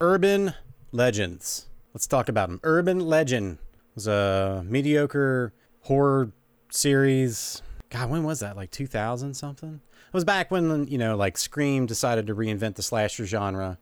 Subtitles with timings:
[0.00, 0.54] Urban
[0.92, 1.66] Legends.
[1.92, 2.60] Let's talk about them.
[2.62, 3.58] Urban Legend
[3.96, 6.30] was a mediocre horror
[6.70, 7.62] series.
[7.90, 8.56] God, when was that?
[8.56, 9.80] Like 2000 something?
[9.90, 13.78] It was back when, you know, like Scream decided to reinvent the slasher genre.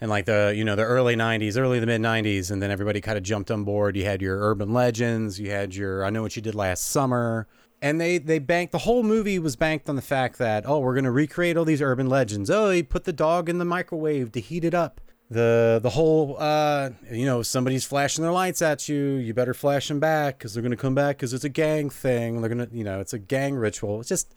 [0.00, 2.50] And like the, you know, the early 90s, early the mid 90s.
[2.50, 3.96] And then everybody kind of jumped on board.
[3.96, 7.46] You had your Urban Legends, you had your I Know What You Did Last Summer.
[7.82, 10.94] And they, they banked, the whole movie was banked on the fact that, oh, we're
[10.94, 12.48] going to recreate all these urban legends.
[12.48, 15.00] Oh, he put the dog in the microwave to heat it up
[15.30, 19.88] the the whole uh you know somebody's flashing their lights at you you better flash
[19.88, 22.40] them back because they're to come back because it's a gang thing.
[22.40, 24.00] They're to you know it's a gang ritual.
[24.00, 24.34] It's just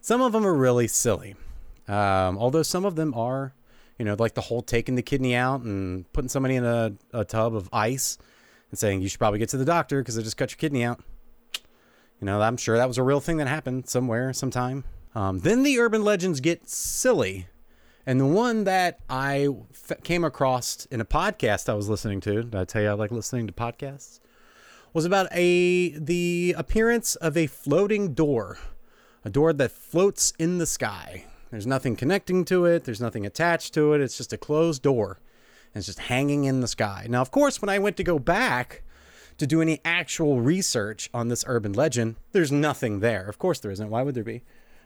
[0.00, 1.36] some of them are really silly.
[1.88, 3.54] Um although some of them are
[3.98, 7.24] you know like the whole taking the kidney out and putting somebody in a, a
[7.24, 8.18] tub of ice
[8.70, 10.84] and saying you should probably get to the doctor because they just cut your kidney
[10.84, 11.00] out.
[12.20, 14.84] You know i'm sure that was a real thing that happened somewhere sometime.
[15.14, 17.46] Um, then the urban legends get silly
[18.06, 22.44] and the one that I f- came across in a podcast I was listening to,
[22.44, 24.20] did I tell you I like listening to podcasts?
[24.92, 28.58] Was about a the appearance of a floating door,
[29.24, 31.26] a door that floats in the sky.
[31.50, 32.84] There's nothing connecting to it.
[32.84, 34.00] There's nothing attached to it.
[34.00, 35.18] It's just a closed door,
[35.74, 37.06] and it's just hanging in the sky.
[37.10, 38.84] Now, of course, when I went to go back
[39.38, 43.28] to do any actual research on this urban legend, there's nothing there.
[43.28, 43.90] Of course, there isn't.
[43.90, 44.44] Why would there be?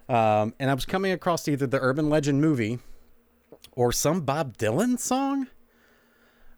[0.08, 2.80] Um, and I was coming across either the urban legend movie
[3.72, 5.48] or some Bob Dylan song.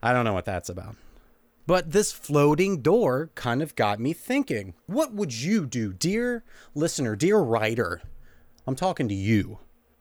[0.02, 0.96] I don't know what that's about.
[1.66, 4.74] But this floating door kind of got me thinking.
[4.86, 6.42] What would you do, dear
[6.74, 8.02] listener, dear writer?
[8.66, 9.58] I'm talking to you.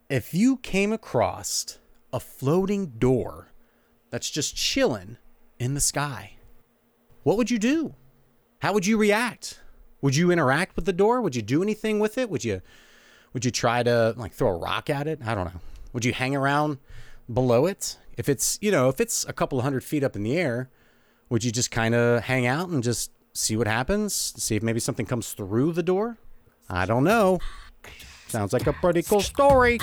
[0.10, 1.78] If you came across
[2.12, 3.52] a floating door
[4.10, 5.18] that's just chilling
[5.60, 6.34] in the sky,
[7.24, 7.96] what would you do?
[8.60, 9.60] How would you react?
[10.02, 11.22] Would you interact with the door?
[11.22, 12.30] Would you do anything with it?
[12.30, 12.62] Would you
[13.34, 15.20] would you try to like throw a rock at it?
[15.24, 15.62] I don't know.
[15.94, 16.78] Would you hang around
[17.32, 17.98] below it?
[18.18, 20.70] If it's, you know, if it's a couple hundred feet up in the air,
[21.30, 24.14] would you just kind of hang out and just see what happens?
[24.14, 26.18] See if maybe something comes through the door?
[26.70, 27.40] I don't know.
[28.28, 29.80] Sounds like a pretty cool story.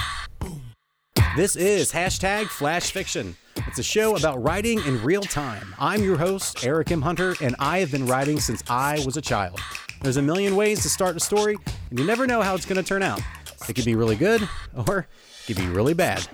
[1.36, 3.36] This is hashtag Flash Fiction.
[3.66, 5.74] It's a show about writing in real time.
[5.78, 7.02] I'm your host, Eric M.
[7.02, 9.60] Hunter, and I have been writing since I was a child.
[10.00, 11.56] There's a million ways to start a story,
[11.90, 13.20] and you never know how it's going to turn out.
[13.66, 14.46] It could be really good,
[14.86, 16.26] or it could be really bad.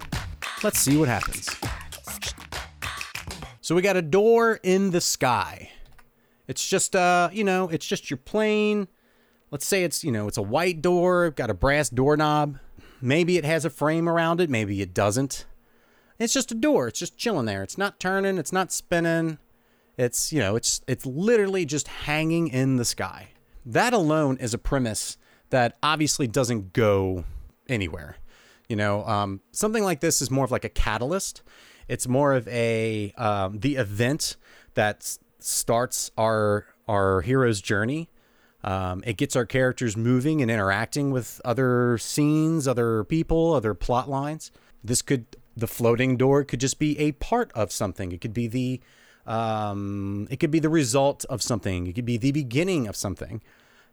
[0.63, 1.49] Let's see what happens.
[3.61, 5.71] So we got a door in the sky.
[6.49, 8.89] It's just uh, you know, it's just your plain.
[9.55, 12.59] let's say it's, you know, it's a white door, got a brass doorknob.
[13.01, 15.47] Maybe it has a frame around it, maybe it doesn't.
[16.19, 16.89] It's just a door.
[16.89, 17.63] It's just chilling there.
[17.63, 19.39] It's not turning, it's not spinning.
[19.97, 23.29] It's, you know, it's it's literally just hanging in the sky.
[23.65, 25.19] That alone is a premise
[25.51, 27.25] that obviously doesn't go
[27.69, 28.17] anywhere.
[28.69, 31.43] You know, um, something like this is more of like a catalyst.
[31.89, 34.37] It's more of a um, the event
[34.75, 38.09] that starts our our hero's journey.
[38.63, 44.09] Um, it gets our characters moving and interacting with other scenes, other people, other plot
[44.09, 44.51] lines.
[44.83, 45.27] This could
[45.57, 48.13] the floating door could just be a part of something.
[48.13, 48.81] It could be the
[49.27, 51.87] um, it could be the result of something.
[51.87, 53.43] It could be the beginning of something.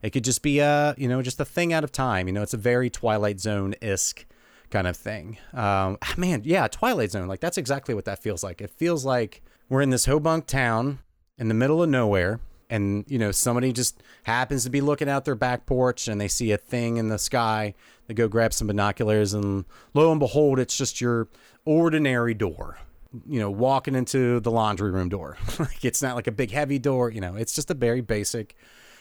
[0.01, 2.27] It could just be a you know just a thing out of time.
[2.27, 4.25] You know, it's a very Twilight Zone isk
[4.71, 5.37] kind of thing.
[5.53, 7.27] Um, man, yeah, Twilight Zone.
[7.27, 8.61] Like that's exactly what that feels like.
[8.61, 10.99] It feels like we're in this Hobunk town
[11.37, 12.39] in the middle of nowhere,
[12.69, 16.27] and you know somebody just happens to be looking out their back porch and they
[16.27, 17.75] see a thing in the sky.
[18.07, 21.27] They go grab some binoculars, and lo and behold, it's just your
[21.65, 22.79] ordinary door.
[23.27, 25.37] You know, walking into the laundry room door.
[25.59, 27.11] like it's not like a big heavy door.
[27.11, 28.55] You know, it's just a very basic,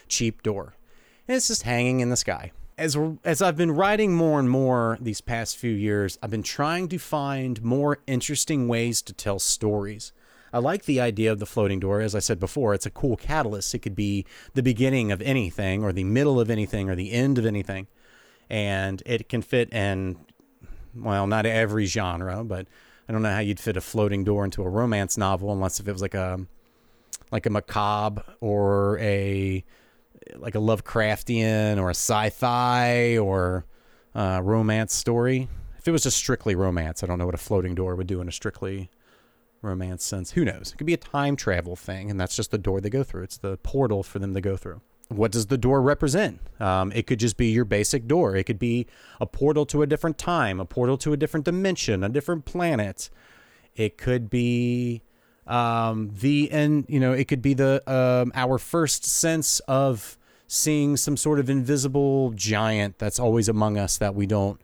[0.09, 0.75] cheap door,
[1.27, 2.51] and it's just hanging in the sky
[2.81, 6.87] as as I've been writing more and more these past few years, I've been trying
[6.89, 10.11] to find more interesting ways to tell stories.
[10.51, 12.01] I like the idea of the floating door.
[12.01, 13.73] As I said before, it's a cool catalyst.
[13.75, 17.37] It could be the beginning of anything, or the middle of anything, or the end
[17.37, 17.85] of anything,
[18.49, 20.17] and it can fit in
[20.95, 22.67] well, not every genre, but
[23.07, 25.87] I don't know how you'd fit a floating door into a romance novel unless if
[25.87, 26.47] it was like a
[27.31, 29.63] like a macabre or a
[30.35, 33.65] like a Lovecraftian or a sci-fi or
[34.15, 35.47] uh, romance story.
[35.77, 38.21] If it was just strictly romance, I don't know what a floating door would do
[38.21, 38.91] in a strictly
[39.61, 40.31] romance sense.
[40.31, 40.71] Who knows?
[40.73, 43.23] It could be a time travel thing, and that's just the door they go through.
[43.23, 44.81] It's the portal for them to go through.
[45.09, 46.39] What does the door represent?
[46.59, 48.35] Um, it could just be your basic door.
[48.35, 48.87] It could be
[49.19, 53.09] a portal to a different time, a portal to a different dimension, a different planet.
[53.75, 55.01] It could be
[55.47, 60.17] um, the and you know it could be the um, our first sense of
[60.47, 64.61] seeing some sort of invisible giant that's always among us that we don't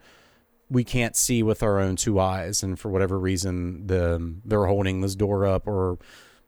[0.69, 5.01] we can't see with our own two eyes, and for whatever reason, the they're holding
[5.01, 5.97] this door up, or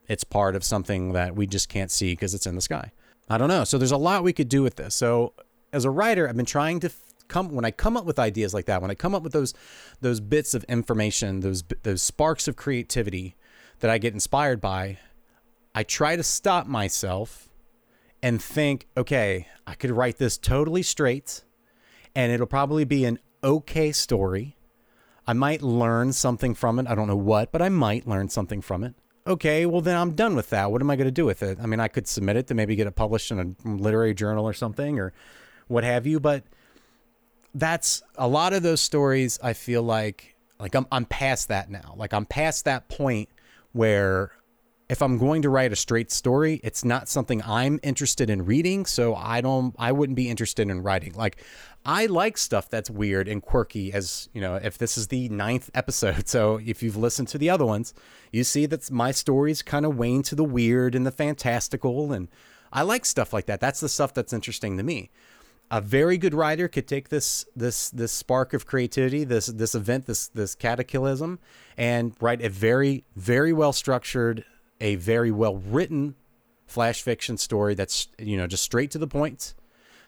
[0.07, 2.91] it's part of something that we just can't see because it's in the sky.
[3.29, 3.63] I don't know.
[3.63, 4.95] So there's a lot we could do with this.
[4.95, 5.33] So
[5.71, 6.91] as a writer, I've been trying to
[7.27, 9.53] come when I come up with ideas like that, when I come up with those
[10.01, 13.35] those bits of information, those those sparks of creativity
[13.79, 14.97] that I get inspired by,
[15.73, 17.49] I try to stop myself
[18.21, 21.43] and think, okay, I could write this totally straight
[22.15, 24.57] and it'll probably be an okay story.
[25.25, 26.87] I might learn something from it.
[26.87, 28.95] I don't know what, but I might learn something from it.
[29.27, 30.71] Okay, well, then I'm done with that.
[30.71, 31.59] What am I going to do with it?
[31.61, 34.45] I mean, I could submit it to maybe get it published in a literary journal
[34.45, 35.13] or something or
[35.67, 36.43] what have you, but
[37.53, 39.39] that's a lot of those stories.
[39.43, 41.93] I feel like, like I'm, I'm past that now.
[41.95, 43.29] Like I'm past that point
[43.71, 44.31] where
[44.89, 48.87] if I'm going to write a straight story, it's not something I'm interested in reading,
[48.87, 51.13] so I don't I wouldn't be interested in writing.
[51.13, 51.37] Like
[51.85, 55.69] I like stuff that's weird and quirky as, you know, if this is the ninth
[55.75, 56.27] episode.
[56.27, 57.93] So if you've listened to the other ones,
[58.31, 62.27] you see that my stories kind of wane to the weird and the fantastical and
[62.71, 63.59] I like stuff like that.
[63.59, 65.09] That's the stuff that's interesting to me.
[65.71, 70.07] A very good writer could take this this this spark of creativity, this this event,
[70.07, 71.39] this this cataclysm,
[71.77, 74.45] and write a very very well structured
[74.81, 76.15] a very well written
[76.65, 79.53] flash fiction story that's you know just straight to the point.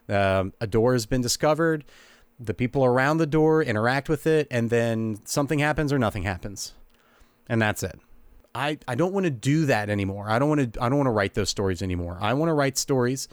[0.10, 1.86] Um, a door has been discovered.
[2.40, 6.74] The people around the door interact with it, and then something happens or nothing happens,
[7.48, 8.00] and that's it.
[8.54, 10.30] I, I don't want to do that anymore.
[10.30, 12.18] I don't want to I don't want to write those stories anymore.
[12.19, 13.28] I want to write stories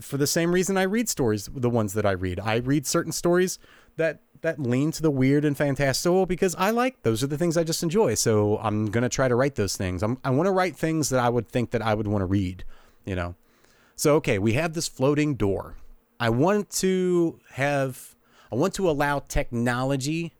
[0.00, 2.40] for the same reason I read stories, the ones that I read.
[2.40, 3.58] I read certain stories
[3.96, 7.56] that that lean to the weird and fantastical because I like those are the things
[7.56, 8.14] I just enjoy.
[8.14, 10.02] So I'm gonna try to write those things.
[10.02, 12.26] I'm, I want to write things that I would think that I would want to
[12.26, 12.64] read.
[13.04, 13.34] You know.
[13.96, 15.76] So okay, we have this floating door.
[16.18, 18.14] I want to have.
[18.52, 20.32] I want to allow technology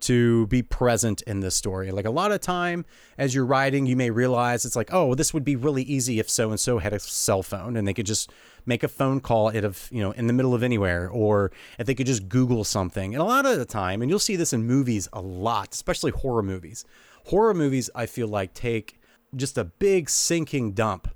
[0.00, 1.90] to be present in this story.
[1.90, 2.84] Like a lot of time
[3.18, 6.28] as you're writing, you may realize it's like, oh, this would be really easy if
[6.28, 8.30] so and so had a cell phone and they could just
[8.66, 11.86] make a phone call it of you know in the middle of anywhere or if
[11.86, 14.52] they could just google something and a lot of the time and you'll see this
[14.52, 16.84] in movies a lot especially horror movies
[17.26, 19.00] horror movies i feel like take
[19.34, 21.08] just a big sinking dump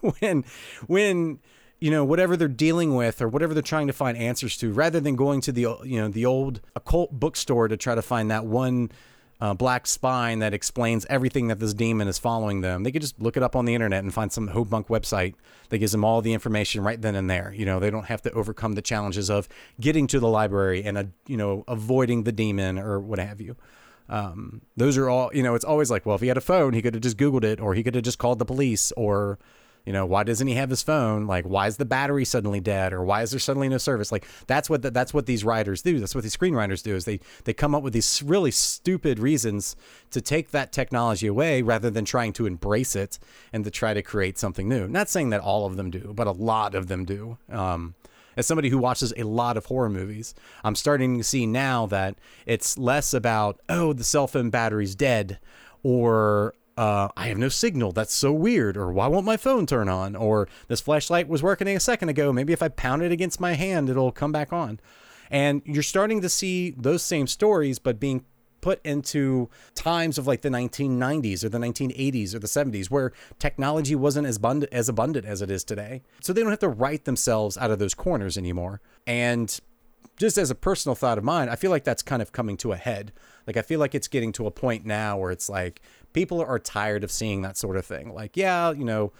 [0.20, 0.44] when
[0.86, 1.38] when
[1.84, 5.00] you know whatever they're dealing with or whatever they're trying to find answers to rather
[5.00, 8.46] than going to the you know the old occult bookstore to try to find that
[8.46, 8.90] one
[9.38, 12.84] uh, black spine that explains everything that this demon is following them.
[12.84, 15.34] They could just look it up on the internet and find some hobunk website
[15.68, 17.52] that gives them all the information right then and there.
[17.54, 19.46] You know, they don't have to overcome the challenges of
[19.78, 23.56] getting to the library and, uh, you know, avoiding the demon or what have you.
[24.08, 26.72] Um, those are all, you know, it's always like, well, if he had a phone,
[26.72, 29.38] he could have just Googled it or he could have just called the police or,
[29.84, 31.26] you know, why doesn't he have his phone?
[31.26, 34.10] Like, why is the battery suddenly dead, or why is there suddenly no service?
[34.10, 36.00] Like, that's what the, that's what these writers do.
[36.00, 36.94] That's what these screenwriters do.
[36.94, 39.76] Is they they come up with these really stupid reasons
[40.10, 43.18] to take that technology away rather than trying to embrace it
[43.52, 44.88] and to try to create something new.
[44.88, 47.36] Not saying that all of them do, but a lot of them do.
[47.50, 47.94] Um,
[48.36, 50.34] as somebody who watches a lot of horror movies,
[50.64, 52.16] I'm starting to see now that
[52.46, 55.38] it's less about oh the cell phone battery's dead
[55.82, 57.92] or uh, I have no signal.
[57.92, 58.76] That's so weird.
[58.76, 60.16] Or why won't my phone turn on?
[60.16, 62.32] Or this flashlight was working a second ago.
[62.32, 64.80] Maybe if I pound it against my hand, it'll come back on.
[65.30, 68.24] And you're starting to see those same stories, but being
[68.60, 73.94] put into times of like the 1990s or the 1980s or the 70s where technology
[73.94, 76.00] wasn't as abundant as abundant as it is today.
[76.22, 78.80] So they don't have to write themselves out of those corners anymore.
[79.06, 79.60] And
[80.16, 82.72] just as a personal thought of mine, I feel like that's kind of coming to
[82.72, 83.12] a head.
[83.46, 85.82] Like I feel like it's getting to a point now where it's like
[86.14, 88.14] people are tired of seeing that sort of thing.
[88.14, 89.12] Like, yeah, you know,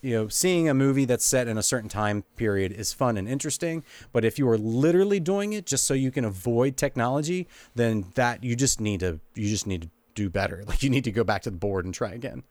[0.00, 3.28] you know, seeing a movie that's set in a certain time period is fun and
[3.28, 8.06] interesting, but if you are literally doing it just so you can avoid technology, then
[8.14, 10.64] that you just need to you just need to do better.
[10.76, 12.44] Like you need to go back to the board and try again.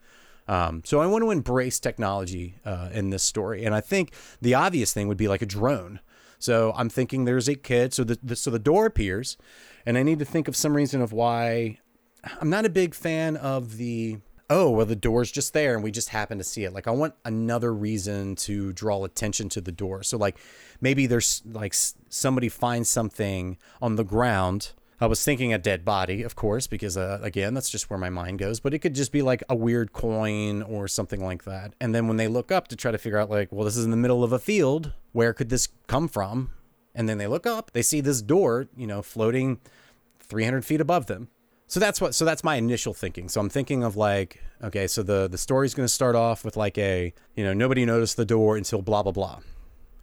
[0.48, 4.54] Um, so I want to embrace technology uh, in this story, and I think the
[4.54, 5.98] obvious thing would be like a drone.
[6.38, 7.94] So I'm thinking there's a kid.
[7.94, 9.36] So the, the so the door appears,
[9.84, 11.78] and I need to think of some reason of why
[12.40, 14.18] I'm not a big fan of the
[14.48, 16.72] oh well the door's just there and we just happen to see it.
[16.72, 20.02] Like i want another reason to draw attention to the door.
[20.02, 20.38] So like
[20.80, 24.72] maybe there's like somebody finds something on the ground.
[24.98, 28.08] I was thinking a dead body of course because uh, again that's just where my
[28.08, 31.74] mind goes but it could just be like a weird coin or something like that.
[31.80, 33.84] And then when they look up to try to figure out like well this is
[33.84, 34.92] in the middle of a field.
[35.12, 36.50] Where could this come from?
[36.94, 39.60] And then they look up they see this door you know floating
[40.20, 41.28] 300 feet above them
[41.66, 43.28] so that's what so that's my initial thinking.
[43.28, 46.56] So i'm thinking of like okay so the the story's going to start off with
[46.56, 49.40] like a you know nobody noticed the door until blah blah blah.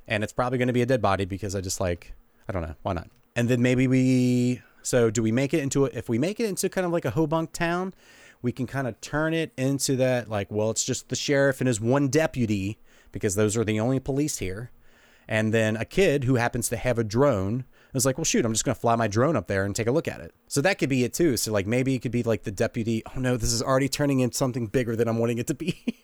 [0.07, 2.13] And it's probably going to be a dead body because i just like
[2.47, 3.09] i don't know why not?
[3.35, 4.61] And then maybe we.
[4.83, 7.05] So do we make it into a, if we make it into kind of like
[7.05, 7.93] a Hobunk town,
[8.41, 11.67] we can kind of turn it into that like well it's just the sheriff and
[11.67, 12.77] his one deputy
[13.11, 14.71] because those are the only police here,
[15.27, 18.53] and then a kid who happens to have a drone is like well shoot I'm
[18.53, 20.33] just gonna fly my drone up there and take a look at it.
[20.47, 21.37] So that could be it too.
[21.37, 23.03] So like maybe it could be like the deputy.
[23.15, 25.83] Oh no, this is already turning into something bigger than I'm wanting it to be.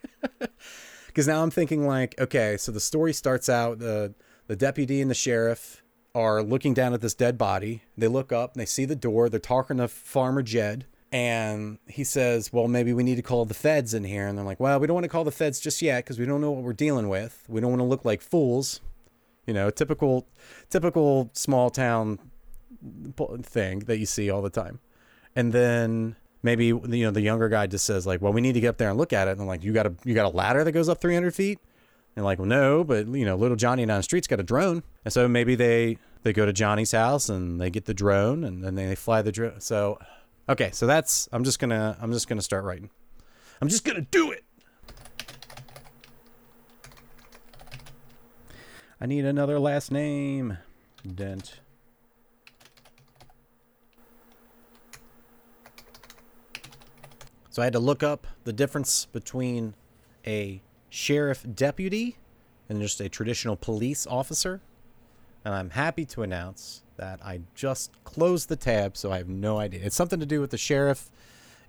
[1.08, 4.14] Because now I'm thinking like okay, so the story starts out the
[4.48, 5.84] the deputy and the sheriff
[6.16, 7.84] are looking down at this dead body.
[7.98, 9.30] They look up and they see the door.
[9.30, 10.86] They're talking to Farmer Jed.
[11.12, 14.28] And he says, Well, maybe we need to call the feds in here.
[14.28, 16.26] And they're like, Well, we don't want to call the feds just yet because we
[16.26, 17.44] don't know what we're dealing with.
[17.48, 18.82] We don't want to look like fools.
[19.50, 20.28] You know, typical,
[20.70, 22.20] typical small town
[23.42, 24.80] thing that you see all the time.
[25.36, 28.60] And then maybe you know the younger guy just says like, "Well, we need to
[28.60, 30.32] get up there and look at it." And I'm like, "You got a you got
[30.32, 31.58] a ladder that goes up 300 feet?"
[32.16, 34.84] And like, well, no, but you know, little Johnny down the street's got a drone,
[35.04, 38.64] and so maybe they they go to Johnny's house and they get the drone, and
[38.64, 39.62] then they fly the drone.
[39.62, 39.98] So,
[40.48, 42.90] okay, so that's I'm just gonna I'm just gonna start writing.
[43.62, 44.44] I'm just gonna do it.
[49.02, 50.58] I need another last name.
[51.16, 51.62] Dent.
[57.50, 59.74] So I had to look up the difference between
[60.28, 62.18] a sheriff deputy
[62.68, 64.62] and just a traditional police officer.
[65.46, 69.58] And I'm happy to announce that I just closed the tab, so I have no
[69.58, 69.80] idea.
[69.84, 71.10] It's something to do with the sheriff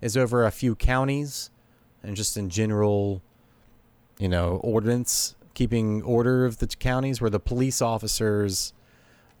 [0.01, 1.49] is over a few counties
[2.03, 3.21] and just in general,
[4.19, 8.73] you know, ordinance, keeping order of the counties where the police officers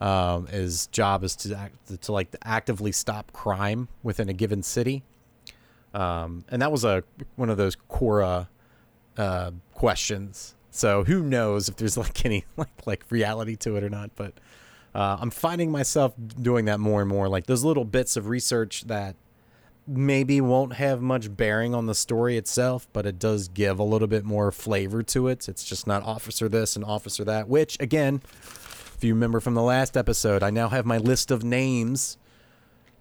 [0.01, 5.03] um, his job is to act, to, like actively stop crime within a given city.
[5.93, 7.03] Um, and that was a
[7.35, 8.47] one of those Quora
[9.17, 10.55] uh, questions.
[10.71, 14.09] So who knows if there's like any like like reality to it or not?
[14.15, 14.33] But
[14.95, 17.29] uh, I'm finding myself doing that more and more.
[17.29, 19.15] Like those little bits of research that
[19.87, 24.07] maybe won't have much bearing on the story itself, but it does give a little
[24.07, 25.49] bit more flavor to it.
[25.49, 27.47] It's just not officer this and officer that.
[27.47, 31.43] Which again, if you remember from the last episode, I now have my list of
[31.43, 32.17] names.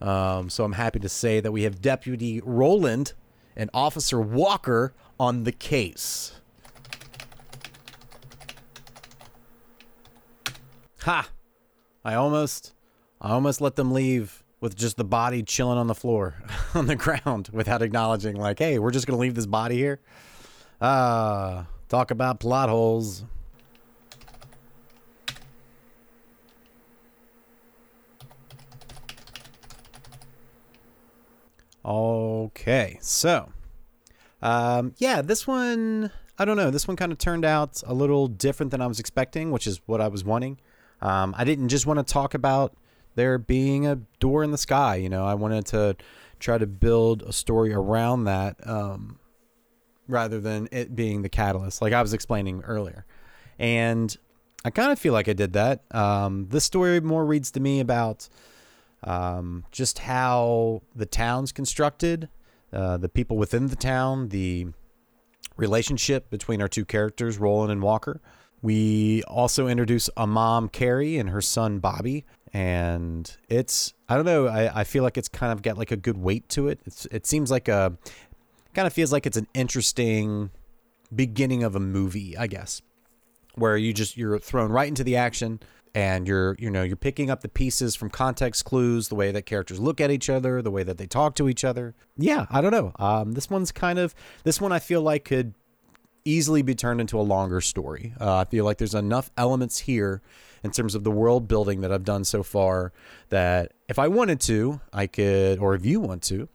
[0.01, 3.13] Um, so I'm happy to say that we have Deputy Roland
[3.55, 6.41] and Officer Walker on the case.
[11.03, 11.29] Ha!
[12.05, 12.75] I almost
[13.21, 16.35] I almost let them leave with just the body chilling on the floor
[16.75, 20.01] on the ground without acknowledging like, "Hey, we're just to leave this body here."
[20.81, 23.25] Ah, uh, talk about plot holes.
[31.85, 33.51] Okay, so
[34.43, 36.71] um, yeah, this one, I don't know.
[36.71, 39.81] This one kind of turned out a little different than I was expecting, which is
[39.87, 40.59] what I was wanting.
[41.01, 42.75] Um, I didn't just want to talk about
[43.21, 44.97] there being a door in the sky.
[44.97, 45.97] You know, I wanted to
[46.39, 49.19] try to build a story around that um,
[50.09, 53.05] rather than it being the catalyst, like I was explaining earlier.
[53.59, 54.17] And
[54.65, 55.85] I kind of feel like I did that.
[55.95, 58.29] Um, this story more reads to me about
[59.05, 62.29] um, just how the town's constructed
[62.73, 64.69] uh, the people within the town, the
[65.57, 68.21] relationship between our two characters, Roland and Walker.
[68.63, 72.25] We also introduce a mom, Carrie, and her son, Bobby.
[72.53, 75.97] And it's, I don't know, I, I feel like it's kind of got like a
[75.97, 76.81] good weight to it.
[76.85, 77.97] It's, it seems like a,
[78.75, 80.51] kind of feels like it's an interesting
[81.15, 82.83] beginning of a movie, I guess,
[83.55, 85.61] where you just, you're thrown right into the action
[85.95, 89.43] and you're you know you're picking up the pieces from context clues the way that
[89.43, 92.61] characters look at each other the way that they talk to each other yeah i
[92.61, 94.15] don't know um, this one's kind of
[94.45, 95.55] this one i feel like could
[96.25, 98.15] easily be turned into a longer story.
[98.21, 100.23] Uh, i feel like there's enough elements here
[100.63, 102.93] in terms of the world building that i've done so far
[103.31, 106.49] that if i wanted to i could or if you want to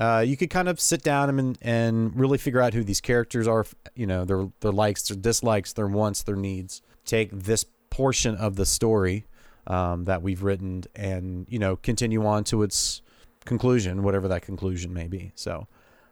[0.00, 3.46] uh, you could kind of sit down and and really figure out who these characters
[3.46, 6.80] are you know their their likes their dislikes their wants their needs.
[7.04, 9.26] Take this portion of the story
[9.66, 13.02] um, that we've written and you know continue on to its
[13.44, 15.32] conclusion whatever that conclusion may be.
[15.34, 15.68] So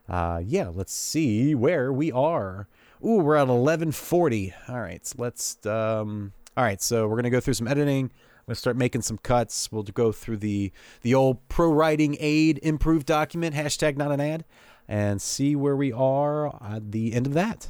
[0.07, 2.67] uh, yeah let's see where we are
[3.05, 7.39] ooh we're at 1140 all right so let's um, all right so we're gonna go
[7.39, 8.05] through some editing.
[8.05, 9.71] I'm gonna start making some cuts.
[9.71, 14.45] We'll go through the the old ProWritingAid improved document hashtag not an ad
[14.87, 17.67] and see where we are at the end of that.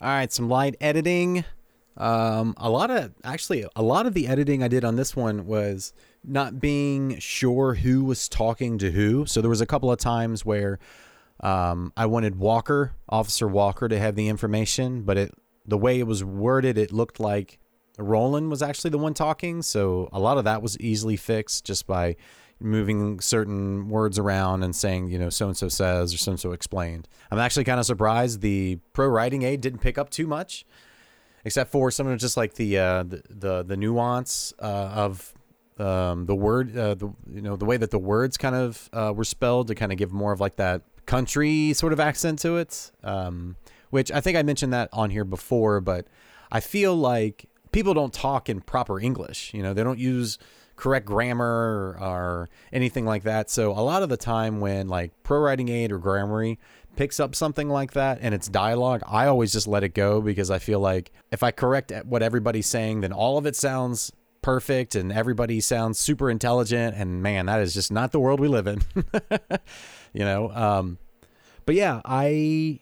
[0.00, 1.44] All right some light editing.
[1.96, 5.46] Um, a lot of actually a lot of the editing I did on this one
[5.46, 9.26] was not being sure who was talking to who.
[9.26, 10.78] So there was a couple of times where
[11.40, 15.34] um, I wanted Walker, Officer Walker, to have the information, but it
[15.66, 17.58] the way it was worded, it looked like
[17.98, 21.86] Roland was actually the one talking, so a lot of that was easily fixed just
[21.86, 22.16] by
[22.60, 26.40] moving certain words around and saying, you know, so and so says or so and
[26.40, 27.06] so explained.
[27.30, 30.64] I'm actually kind of surprised the ProWritingAid didn't pick up too much,
[31.44, 34.64] except for some of just like the uh, the, the the nuance uh,
[34.94, 35.34] of
[35.78, 39.12] um, the word, uh, the you know the way that the words kind of uh,
[39.14, 42.58] were spelled to kind of give more of like that country sort of accent to
[42.58, 42.92] it.
[43.02, 43.56] Um,
[43.90, 46.06] which I think I mentioned that on here before, but
[46.52, 49.52] I feel like people don't talk in proper English.
[49.54, 50.38] You know, they don't use
[50.76, 53.50] correct grammar or, anything like that.
[53.50, 56.58] So a lot of the time when like ProWritingAid or Grammarly
[56.96, 60.50] picks up something like that and it's dialogue, I always just let it go because
[60.50, 64.12] I feel like if I correct what everybody's saying, then all of it sounds
[64.48, 68.48] perfect and everybody sounds super intelligent and man, that is just not the world we
[68.48, 68.80] live in.
[70.14, 70.96] you know, um
[71.66, 72.80] but yeah, I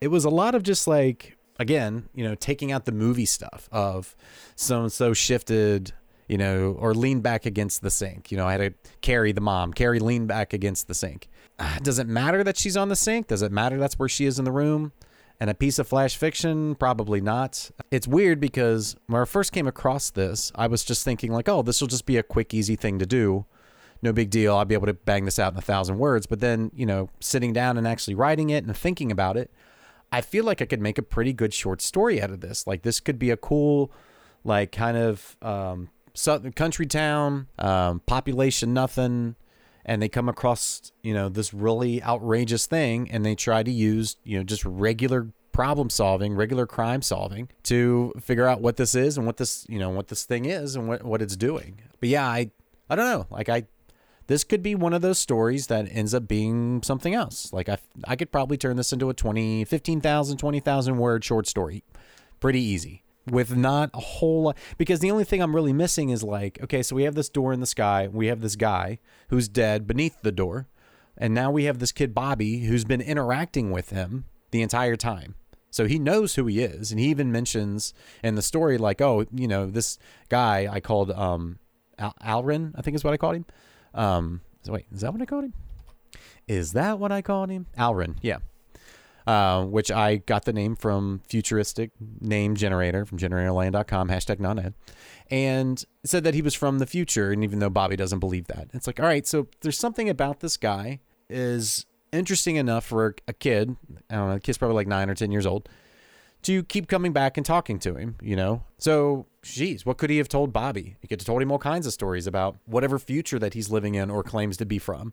[0.00, 3.68] it was a lot of just like again, you know, taking out the movie stuff
[3.72, 4.14] of
[4.54, 5.92] so and so shifted
[6.28, 8.30] you know, or lean back against the sink.
[8.30, 11.28] You know, I had to Carrie the mom, Carrie lean back against the sink.
[11.58, 13.26] Uh, does it matter that she's on the sink?
[13.26, 14.92] Does it matter that's where she is in the room?
[15.38, 16.74] And a piece of flash fiction?
[16.76, 17.70] Probably not.
[17.90, 21.62] It's weird because when I first came across this, I was just thinking, like, oh,
[21.62, 23.44] this will just be a quick, easy thing to do.
[24.00, 24.56] No big deal.
[24.56, 26.26] I'll be able to bang this out in a thousand words.
[26.26, 29.50] But then, you know, sitting down and actually writing it and thinking about it,
[30.10, 32.66] I feel like I could make a pretty good short story out of this.
[32.66, 33.90] Like, this could be a cool,
[34.44, 39.34] like, kind of um, southern country town, um, population nothing,
[39.86, 44.16] and they come across you know this really outrageous thing, and they try to use
[44.24, 49.16] you know just regular problem solving, regular crime solving to figure out what this is
[49.16, 51.80] and what this you know what this thing is and what what it's doing.
[52.00, 52.50] But yeah, I
[52.90, 53.66] I don't know, like I.
[54.28, 57.52] This could be one of those stories that ends up being something else.
[57.52, 57.78] Like I,
[58.08, 61.84] I could probably turn this into a 20, 15,000, 20,000 word short story.
[62.40, 66.22] Pretty easy with not a whole lot because the only thing I'm really missing is
[66.22, 69.48] like, okay, so we have this door in the sky, we have this guy who's
[69.48, 70.68] dead beneath the door,
[71.16, 75.34] and now we have this kid Bobby who's been interacting with him the entire time.
[75.70, 79.26] So he knows who he is, and he even mentions in the story like, oh,
[79.32, 81.58] you know, this guy I called um
[81.98, 83.46] Al- Alrin, I think is what I called him.
[83.94, 85.54] Um, so wait, is that what I called him?
[86.48, 87.66] Is that what I called him?
[87.78, 88.38] Alrin, yeah.
[89.26, 94.74] Uh, which I got the name from futuristic name generator from generatorland.com, hashtag non
[95.28, 97.32] and said that he was from the future.
[97.32, 100.40] And even though Bobby doesn't believe that, it's like, all right, so there's something about
[100.40, 103.76] this guy is interesting enough for a kid.
[104.08, 105.68] I don't know, the kid's probably like nine or 10 years old
[106.42, 108.62] to keep coming back and talking to him, you know?
[108.78, 110.96] So, geez, what could he have told Bobby?
[111.00, 113.96] He could have told him all kinds of stories about whatever future that he's living
[113.96, 115.12] in or claims to be from.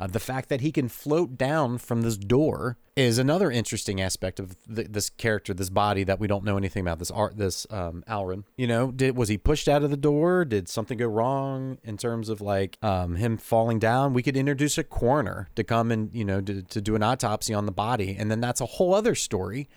[0.00, 4.40] Uh, the fact that he can float down from this door is another interesting aspect
[4.40, 6.98] of the, this character, this body that we don't know anything about.
[6.98, 8.44] This art, this um, Alrin.
[8.56, 10.46] You know, did was he pushed out of the door?
[10.46, 14.14] Did something go wrong in terms of like um, him falling down?
[14.14, 17.52] We could introduce a coroner to come and you know to, to do an autopsy
[17.52, 19.68] on the body, and then that's a whole other story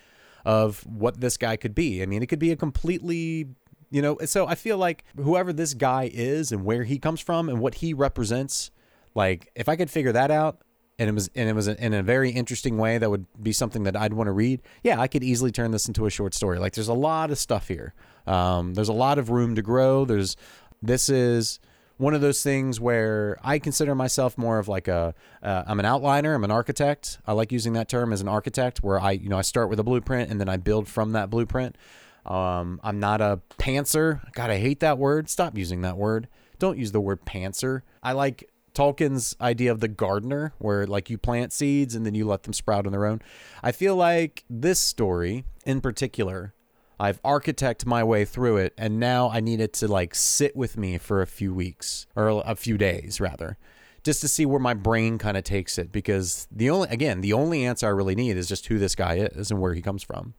[0.45, 2.01] of what this guy could be.
[2.01, 3.47] I mean, it could be a completely
[3.91, 7.47] you know so i feel like whoever this guy is and where he comes from
[7.47, 8.71] and what he represents
[9.15, 10.61] like if I could figure that out
[10.99, 13.83] and it was and it was in a very interesting way that would be something
[13.83, 14.61] that I'd want to read.
[14.83, 16.59] Yeah, I could easily turn this into a short story.
[16.59, 17.93] Like there's a lot of stuff here.
[18.27, 20.05] Um, there's a lot of room to grow.
[20.05, 20.37] There's
[20.81, 21.59] this is
[21.97, 25.85] one of those things where I consider myself more of like a am uh, an
[25.85, 26.35] outliner.
[26.35, 27.19] I'm an architect.
[27.25, 29.79] I like using that term as an architect, where I you know I start with
[29.79, 31.77] a blueprint and then I build from that blueprint.
[32.25, 34.21] Um, I'm not a pantser.
[34.33, 35.29] God, I hate that word.
[35.29, 36.29] Stop using that word.
[36.59, 37.81] Don't use the word pantser.
[38.01, 42.25] I like Tolkien's idea of the gardener, where like you plant seeds and then you
[42.25, 43.21] let them sprout on their own.
[43.61, 46.53] I feel like this story in particular,
[46.99, 50.77] I've architect my way through it, and now I need it to like sit with
[50.77, 53.57] me for a few weeks or a few days rather,
[54.03, 55.91] just to see where my brain kind of takes it.
[55.91, 59.15] Because the only, again, the only answer I really need is just who this guy
[59.15, 60.33] is and where he comes from.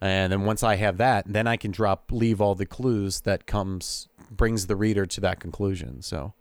[0.00, 3.46] And then once I have that, then I can drop, leave all the clues that
[3.46, 6.02] comes, brings the reader to that conclusion.
[6.02, 6.34] So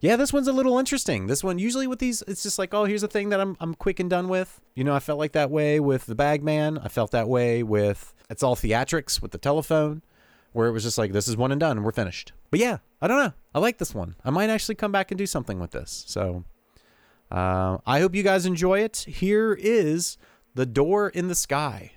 [0.00, 1.26] yeah, this one's a little interesting.
[1.26, 3.74] This one usually with these, it's just like, oh, here's a thing that I'm I'm
[3.74, 4.60] quick and done with.
[4.74, 6.78] You know, I felt like that way with the Bagman.
[6.78, 10.02] I felt that way with it's all theatrics with the telephone,
[10.52, 12.32] where it was just like this is one and done we're finished.
[12.50, 13.32] But yeah, I don't know.
[13.54, 14.14] I like this one.
[14.24, 16.04] I might actually come back and do something with this.
[16.06, 16.44] So
[17.30, 19.04] uh, I hope you guys enjoy it.
[19.08, 20.16] Here is
[20.54, 21.92] the door in the sky.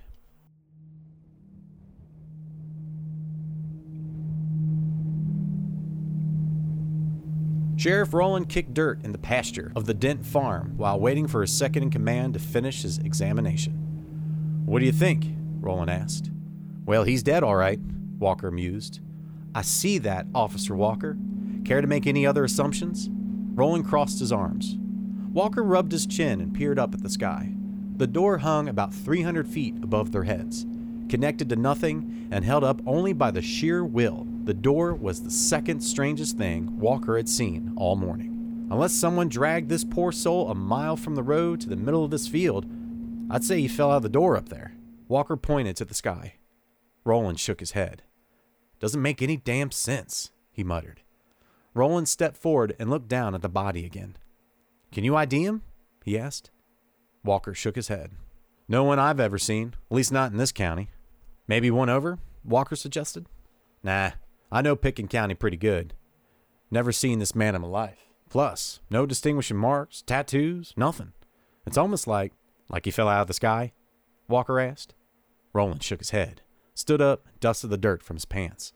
[7.81, 11.51] Sheriff Roland kicked dirt in the pasture of the Dent farm while waiting for his
[11.51, 13.73] second in command to finish his examination.
[14.67, 15.25] What do you think?
[15.59, 16.29] Roland asked.
[16.85, 17.79] Well, he's dead, all right.
[18.19, 18.99] Walker mused.
[19.55, 21.17] I see that, Officer Walker.
[21.65, 23.09] Care to make any other assumptions?
[23.09, 24.77] Roland crossed his arms.
[25.33, 27.51] Walker rubbed his chin and peered up at the sky.
[27.97, 30.67] The door hung about 300 feet above their heads,
[31.09, 34.27] connected to nothing and held up only by the sheer will.
[34.43, 38.67] The door was the second strangest thing Walker had seen all morning.
[38.71, 42.09] Unless someone dragged this poor soul a mile from the road to the middle of
[42.09, 42.65] this field,
[43.29, 44.73] I'd say he fell out of the door up there.
[45.07, 46.35] Walker pointed to the sky.
[47.03, 48.01] Roland shook his head.
[48.79, 51.01] Doesn't make any damn sense, he muttered.
[51.73, 54.17] Roland stepped forward and looked down at the body again.
[54.91, 55.61] Can you ID him?
[56.03, 56.49] he asked.
[57.23, 58.11] Walker shook his head.
[58.67, 60.89] No one I've ever seen, at least not in this county.
[61.47, 62.19] Maybe one over?
[62.43, 63.27] Walker suggested.
[63.83, 64.11] Nah,
[64.51, 65.93] I know Pitkin County pretty good.
[66.69, 68.07] Never seen this man in my life.
[68.29, 71.13] Plus, no distinguishing marks, tattoos, nothing.
[71.65, 72.33] It's almost like,
[72.69, 73.73] like he fell out of the sky?
[74.27, 74.93] Walker asked.
[75.53, 76.41] Roland shook his head
[76.81, 78.73] stood up, dusted the dirt from his pants.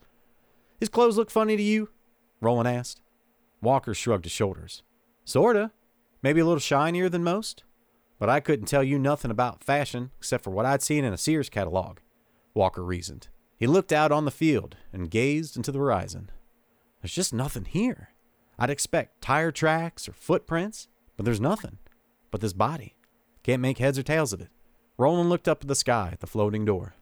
[0.79, 1.89] His clothes look funny to you?
[2.41, 3.01] Roland asked.
[3.61, 4.83] Walker shrugged his shoulders.
[5.23, 5.71] Sorta.
[6.21, 7.63] Maybe a little shinier than most.
[8.19, 11.17] But I couldn't tell you nothing about fashion except for what I'd seen in a
[11.17, 11.99] Sears catalog,
[12.53, 13.27] Walker reasoned.
[13.57, 16.29] He looked out on the field and gazed into the horizon.
[17.01, 18.09] There's just nothing here.
[18.57, 21.77] I'd expect tire tracks or footprints, but there's nothing.
[22.31, 22.95] But this body.
[23.43, 24.49] Can't make heads or tails of it.
[24.97, 26.95] Roland looked up at the sky at the floating door.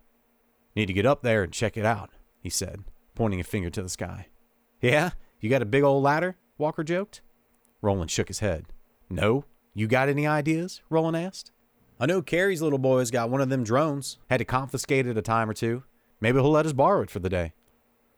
[0.76, 2.10] Need to get up there and check it out,
[2.42, 2.84] he said,
[3.16, 4.28] pointing a finger to the sky.
[4.82, 5.12] Yeah?
[5.40, 6.38] You got a big old ladder?
[6.58, 7.22] Walker joked.
[7.82, 8.66] Roland shook his head.
[9.10, 9.46] No?
[9.74, 10.82] You got any ideas?
[10.90, 11.52] Roland asked.
[12.00, 14.18] I know Carrie's little boy's got one of them drones.
[14.30, 15.84] Had to confiscate it a time or two.
[16.24, 17.52] Maybe he'll let us borrow it for the day.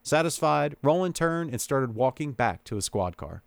[0.03, 3.41] Satisfied, Roland turned and started walking back to his squad car.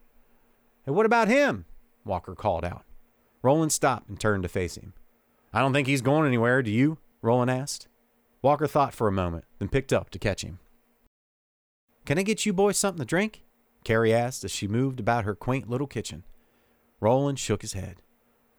[0.85, 1.65] Hey, what about him?
[2.05, 2.83] Walker called out.
[3.41, 4.95] Roland stopped and turned to face him.
[5.53, 6.99] I don't think he's going anywhere, do you?
[7.23, 7.87] Roland asked.
[8.43, 10.59] Walker thought for a moment, then picked up to catch him.
[12.05, 13.45] Can I get you boys something to drink?
[13.85, 16.25] Carrie asked as she moved about her quaint little kitchen.
[16.99, 18.03] Roland shook his head.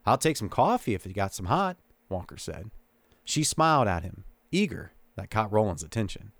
[0.06, 1.76] I'll take some coffee if you got some hot,
[2.08, 2.72] Walker said.
[3.26, 6.32] She smiled at him, eager, that caught Roland's attention.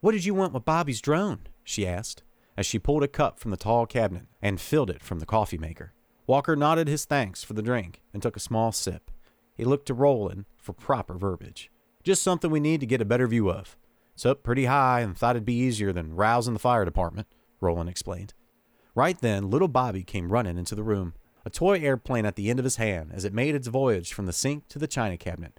[0.00, 1.46] What did you want with Bobby's drone?
[1.62, 2.22] she asked,
[2.56, 5.58] as she pulled a cup from the tall cabinet and filled it from the coffee
[5.58, 5.92] maker.
[6.26, 9.10] Walker nodded his thanks for the drink and took a small sip.
[9.56, 11.70] He looked to Roland for proper verbiage.
[12.02, 13.76] Just something we need to get a better view of.
[14.14, 17.28] It's up pretty high and thought it'd be easier than rousing the fire department,
[17.60, 18.34] Roland explained.
[18.94, 22.58] Right then, little Bobby came running into the room, a toy airplane at the end
[22.58, 25.58] of his hand as it made its voyage from the sink to the china cabinet.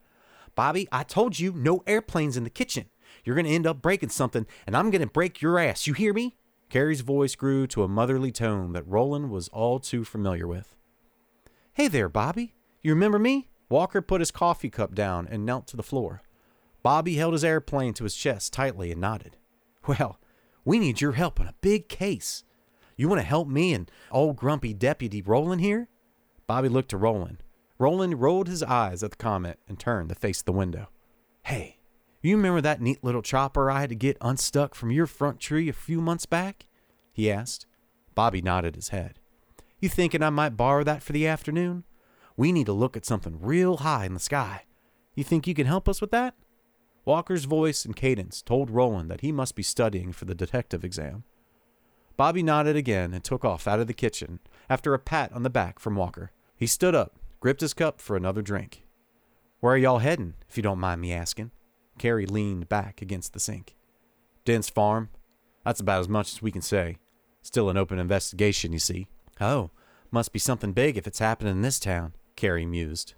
[0.56, 2.90] Bobby, I told you no airplanes in the kitchen.
[3.24, 5.88] You're going to end up breaking something, and I'm going to break your ass.
[5.88, 6.36] You hear me?
[6.70, 10.76] Carrie's voice grew to a motherly tone that Roland was all too familiar with.
[11.74, 12.56] Hey there, Bobby.
[12.82, 13.50] You remember me?
[13.70, 16.22] Walker put his coffee cup down and knelt to the floor.
[16.82, 19.38] Bobby held his airplane to his chest tightly and nodded.
[19.88, 20.20] Well,
[20.66, 22.44] we need your help on a big case.
[22.96, 25.90] You want to help me and old grumpy deputy Roland here?
[26.46, 27.44] Bobby looked to Roland.
[27.80, 30.90] Roland rolled his eyes at the comment and turned to face the window.
[31.44, 31.80] Hey,
[32.22, 35.68] you remember that neat little chopper I had to get unstuck from your front tree
[35.70, 36.68] a few months back?
[37.12, 37.66] he asked.
[38.16, 39.20] Bobby nodded his head.
[39.80, 41.84] You thinking I might borrow that for the afternoon?
[42.38, 44.64] We need to look at something real high in the sky.
[45.16, 46.36] You think you can help us with that?
[47.06, 51.26] Walker's voice and cadence told Roland that he must be studying for the detective exam.
[52.16, 55.50] Bobby nodded again and took off out of the kitchen after a pat on the
[55.50, 56.32] back from Walker.
[56.56, 58.86] He stood up, gripped his cup for another drink.
[59.60, 61.52] Where are y'all heading, if you don't mind me asking?
[61.98, 63.76] Carrie leaned back against the sink.
[64.46, 65.10] Dent's farm.
[65.66, 67.00] That's about as much as we can say.
[67.42, 69.10] Still an open investigation, you see.
[69.42, 69.72] Oh,
[70.10, 73.16] must be something big if it's happening in this town, Carrie mused.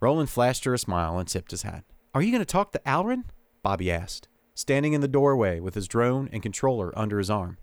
[0.00, 1.84] Roland flashed her a smile and tipped his hat.
[2.12, 3.26] Are you going to talk to Alrin?
[3.62, 7.58] Bobby asked, standing in the doorway with his drone and controller under his arm.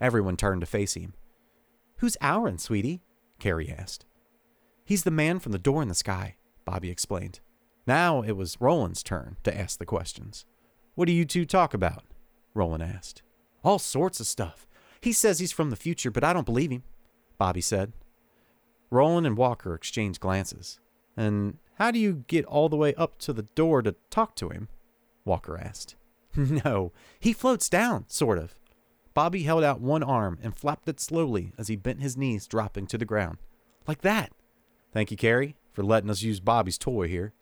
[0.00, 1.12] Everyone turned to face him.
[1.96, 3.02] Who's Alrin, sweetie?
[3.38, 4.06] Carrie asked.
[4.90, 7.38] He's the man from the door in the sky, Bobby explained.
[7.86, 10.46] Now it was Roland's turn to ask the questions.
[10.96, 12.02] What do you two talk about?
[12.54, 13.22] Roland asked.
[13.62, 14.66] All sorts of stuff.
[15.00, 16.82] He says he's from the future, but I don't believe him,
[17.38, 17.92] Bobby said.
[18.90, 20.80] Roland and Walker exchanged glances.
[21.16, 24.48] And how do you get all the way up to the door to talk to
[24.48, 24.66] him?
[25.24, 25.94] Walker asked.
[26.34, 28.56] no, he floats down, sort of.
[29.14, 32.88] Bobby held out one arm and flapped it slowly as he bent his knees, dropping
[32.88, 33.38] to the ground.
[33.86, 34.32] Like that.
[34.92, 37.32] Thank you, Carrie, for letting us use Bobby's toy here.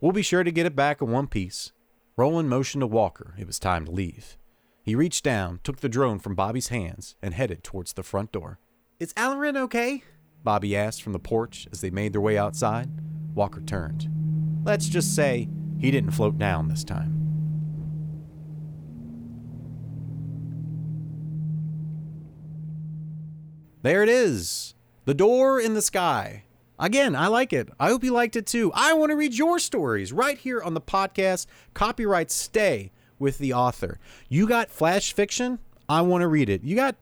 [0.00, 1.72] We'll be sure to get it back in one piece.
[2.16, 4.36] Roland motioned to Walker it was time to leave.
[4.82, 8.58] He reached down, took the drone from Bobby's hands, and headed towards the front door.
[8.98, 10.02] Is Alarin okay?
[10.42, 12.90] Bobby asked from the porch as they made their way outside.
[13.34, 14.08] Walker turned.
[14.64, 17.16] Let's just say he didn't float down this time.
[23.82, 24.74] There it is!
[25.06, 26.44] The door in the sky.
[26.80, 27.68] Again, I like it.
[27.78, 28.72] I hope you liked it too.
[28.74, 31.44] I want to read your stories right here on the podcast.
[31.74, 33.98] Copyright stay with the author.
[34.30, 35.58] You got flash fiction?
[35.90, 36.62] I want to read it.
[36.64, 36.96] You got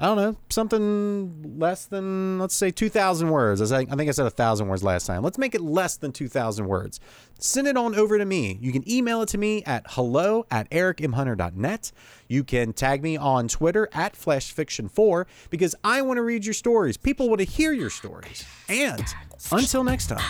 [0.00, 3.72] I don't know, something less than, let's say, 2,000 words.
[3.72, 5.24] I think I said 1,000 words last time.
[5.24, 7.00] Let's make it less than 2,000 words.
[7.40, 8.58] Send it on over to me.
[8.60, 11.90] You can email it to me at hello at ericmhunter.net.
[12.28, 16.96] You can tag me on Twitter at flashfiction4 because I want to read your stories.
[16.96, 18.44] People want to hear your stories.
[18.68, 19.04] And
[19.50, 20.22] until next time.